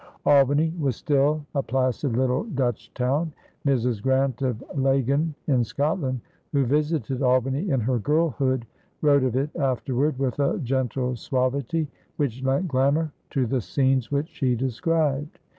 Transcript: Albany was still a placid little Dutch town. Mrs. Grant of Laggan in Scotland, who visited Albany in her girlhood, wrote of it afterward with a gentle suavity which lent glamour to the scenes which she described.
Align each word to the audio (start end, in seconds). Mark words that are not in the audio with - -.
Albany 0.25 0.73
was 0.79 0.95
still 0.95 1.45
a 1.53 1.61
placid 1.61 2.17
little 2.17 2.45
Dutch 2.45 2.91
town. 2.95 3.33
Mrs. 3.67 4.01
Grant 4.01 4.41
of 4.41 4.63
Laggan 4.73 5.35
in 5.45 5.63
Scotland, 5.63 6.21
who 6.51 6.65
visited 6.65 7.21
Albany 7.21 7.69
in 7.69 7.79
her 7.81 7.99
girlhood, 7.99 8.65
wrote 9.03 9.21
of 9.23 9.35
it 9.35 9.55
afterward 9.57 10.17
with 10.17 10.39
a 10.39 10.57
gentle 10.61 11.15
suavity 11.15 11.87
which 12.17 12.41
lent 12.43 12.67
glamour 12.67 13.11
to 13.29 13.45
the 13.45 13.61
scenes 13.61 14.09
which 14.11 14.29
she 14.29 14.55
described. 14.55 15.37